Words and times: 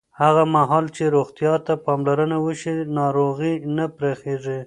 هغه 0.21 0.43
مهال 0.55 0.85
چې 0.95 1.03
روغتیا 1.15 1.53
ته 1.65 1.73
پاملرنه 1.85 2.37
وشي، 2.45 2.73
ناروغۍ 2.97 3.53
نه 3.77 3.85
پراخېږي. 3.95 4.57